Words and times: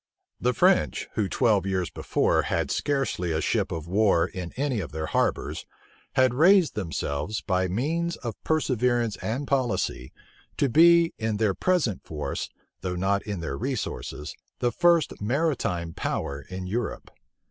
The 0.39 0.55
French, 0.55 1.07
who 1.13 1.29
twelve 1.29 1.67
years 1.67 1.91
before 1.91 2.41
had 2.41 2.71
scarcely 2.71 3.31
a 3.31 3.39
ship 3.39 3.71
of 3.71 3.87
war 3.87 4.25
in 4.27 4.51
any 4.57 4.79
of 4.79 4.91
their 4.91 5.05
harbors, 5.05 5.67
had 6.13 6.33
raised 6.33 6.73
themselves, 6.73 7.41
by 7.41 7.67
means 7.67 8.15
of 8.17 8.33
perseverance 8.43 9.15
and 9.17 9.45
policy, 9.47 10.11
to 10.57 10.69
be, 10.69 11.13
in 11.19 11.37
their 11.37 11.53
present 11.53 12.03
force, 12.03 12.49
though 12.81 12.95
not 12.95 13.21
in 13.27 13.41
their 13.41 13.55
resources, 13.59 14.33
the 14.57 14.71
first 14.71 15.21
maritime 15.21 15.93
power 15.93 16.47
in 16.49 16.65
Europe. 16.65 17.11